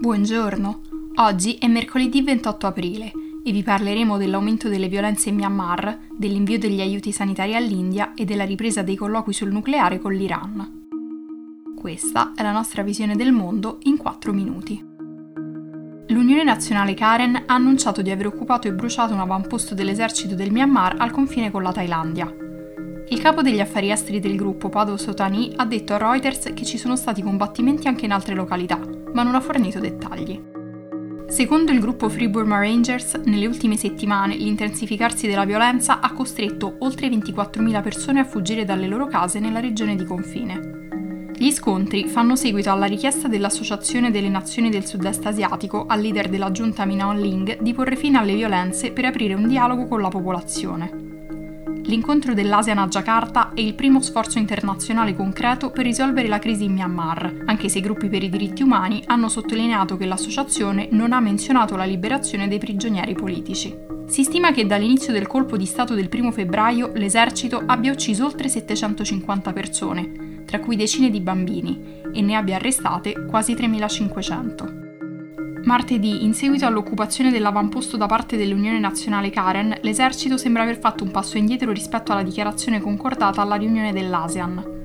[0.00, 0.80] Buongiorno,
[1.16, 3.12] oggi è mercoledì 28 aprile
[3.44, 8.46] e vi parleremo dell'aumento delle violenze in Myanmar, dell'invio degli aiuti sanitari all'India e della
[8.46, 10.86] ripresa dei colloqui sul nucleare con l'Iran.
[11.76, 14.82] Questa è la nostra visione del mondo in 4 minuti.
[16.08, 20.96] L'Unione Nazionale Karen ha annunciato di aver occupato e bruciato un avamposto dell'esercito del Myanmar
[20.98, 22.39] al confine con la Thailandia.
[23.12, 26.78] Il capo degli affari esteri del gruppo, Pado Sotani, ha detto a Reuters che ci
[26.78, 28.78] sono stati combattimenti anche in altre località,
[29.12, 30.40] ma non ha fornito dettagli.
[31.26, 37.08] Secondo il gruppo Free Burma Rangers, nelle ultime settimane l'intensificarsi della violenza ha costretto oltre
[37.08, 41.32] 24.000 persone a fuggire dalle loro case nella regione di confine.
[41.36, 46.52] Gli scontri fanno seguito alla richiesta dell'Associazione delle Nazioni del Sud-Est Asiatico al leader della
[46.52, 51.10] giunta Min Ling di porre fine alle violenze per aprire un dialogo con la popolazione.
[51.90, 56.72] L'incontro dell'ASEAN a Jakarta è il primo sforzo internazionale concreto per risolvere la crisi in
[56.72, 61.18] Myanmar, anche se i gruppi per i diritti umani hanno sottolineato che l'associazione non ha
[61.18, 63.76] menzionato la liberazione dei prigionieri politici.
[64.06, 68.48] Si stima che dall'inizio del colpo di Stato del 1 febbraio l'esercito abbia ucciso oltre
[68.48, 74.79] 750 persone, tra cui decine di bambini, e ne abbia arrestate quasi 3500.
[75.64, 81.10] Martedì, in seguito all'occupazione dell'avamposto da parte dell'Unione Nazionale Karen, l'esercito sembra aver fatto un
[81.10, 84.78] passo indietro rispetto alla dichiarazione concordata alla riunione dell'ASEAN.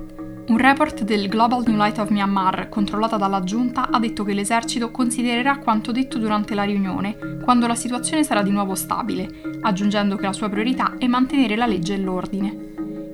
[0.48, 4.90] Un report del Global New Light of Myanmar, controllata dalla giunta, ha detto che l'esercito
[4.90, 9.28] considererà quanto detto durante la riunione quando la situazione sarà di nuovo stabile,
[9.62, 12.65] aggiungendo che la sua priorità è mantenere la legge e l'ordine.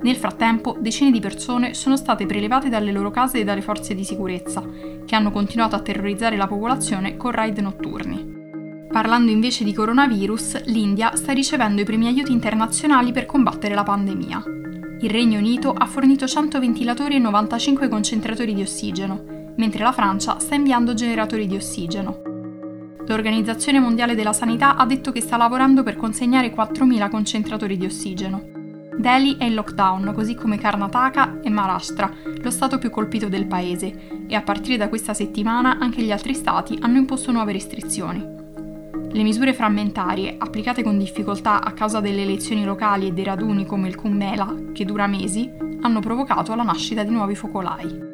[0.03, 4.05] Nel frattempo, decine di persone sono state prelevate dalle loro case e dalle forze di
[4.05, 4.62] sicurezza,
[5.05, 8.41] che hanno continuato a terrorizzare la popolazione con raid notturni.
[8.91, 14.42] Parlando invece di coronavirus, l'India sta ricevendo i primi aiuti internazionali per combattere la pandemia.
[15.00, 19.25] Il Regno Unito ha fornito 100 ventilatori e 95 concentratori di ossigeno,
[19.56, 22.20] mentre la Francia sta inviando generatori di ossigeno.
[23.06, 28.51] L'Organizzazione Mondiale della Sanità ha detto che sta lavorando per consegnare 4.000 concentratori di ossigeno.
[28.97, 32.10] Delhi è in lockdown, così come Karnataka e Maharashtra,
[32.41, 36.34] lo stato più colpito del paese, e a partire da questa settimana anche gli altri
[36.34, 38.25] stati hanno imposto nuove restrizioni.
[39.14, 43.88] Le misure frammentarie, applicate con difficoltà a causa delle elezioni locali e dei raduni come
[43.88, 45.50] il Kumbh Mela, che dura mesi,
[45.81, 48.12] hanno provocato la nascita di nuovi focolai.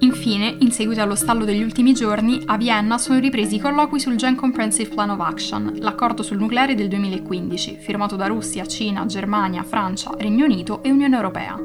[0.00, 4.14] Infine, in seguito allo stallo degli ultimi giorni, a Vienna sono ripresi i colloqui sul
[4.14, 9.64] Joint Comprehensive Plan of Action, l'accordo sul nucleare del 2015, firmato da Russia, Cina, Germania,
[9.64, 11.56] Francia, Regno Unito e Unione Europea.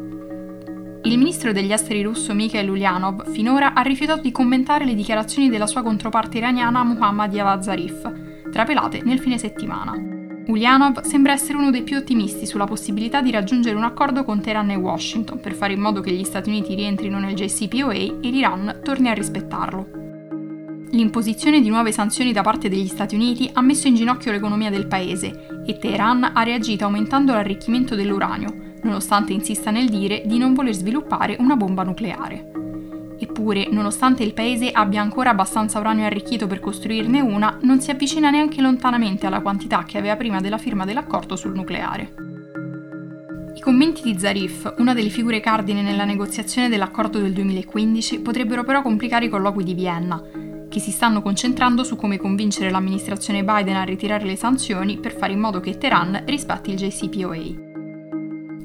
[1.06, 5.68] Il ministro degli esteri russo Mikhail Ulyanov finora ha rifiutato di commentare le dichiarazioni della
[5.68, 8.12] sua controparte iraniana Muhammad Javad Zarif,
[8.50, 10.13] trapelate nel fine settimana.
[10.48, 14.72] Ulyanov sembra essere uno dei più ottimisti sulla possibilità di raggiungere un accordo con Teheran
[14.72, 18.82] e Washington per fare in modo che gli Stati Uniti rientrino nel JCPOA e l'Iran
[18.84, 20.02] torni a rispettarlo.
[20.92, 24.86] L'imposizione di nuove sanzioni da parte degli Stati Uniti ha messo in ginocchio l'economia del
[24.86, 30.74] paese e Teheran ha reagito aumentando l'arricchimento dell'uranio, nonostante insista nel dire di non voler
[30.74, 32.53] sviluppare una bomba nucleare.
[33.24, 38.30] Eppure, nonostante il paese abbia ancora abbastanza uranio arricchito per costruirne una, non si avvicina
[38.30, 42.14] neanche lontanamente alla quantità che aveva prima della firma dell'accordo sul nucleare.
[43.56, 48.82] I commenti di Zarif, una delle figure cardine nella negoziazione dell'accordo del 2015, potrebbero però
[48.82, 50.22] complicare i colloqui di Vienna,
[50.68, 55.32] che si stanno concentrando su come convincere l'amministrazione Biden a ritirare le sanzioni per fare
[55.32, 57.73] in modo che Teheran rispetti il JCPOA.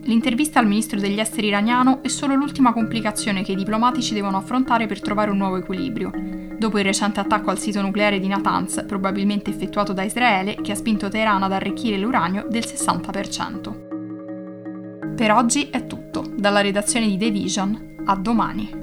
[0.09, 4.87] L'intervista al ministro degli esteri iraniano è solo l'ultima complicazione che i diplomatici devono affrontare
[4.87, 6.11] per trovare un nuovo equilibrio,
[6.57, 10.77] dopo il recente attacco al sito nucleare di Natanz, probabilmente effettuato da Israele, che ha
[10.77, 15.15] spinto Teheran ad arricchire l'uranio del 60%.
[15.15, 18.78] Per oggi è tutto, dalla redazione di The Vision, a domani.